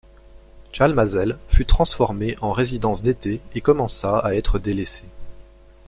[0.71, 5.03] Chalmazel fut transformé en résidence d'été et commença à être délaissé.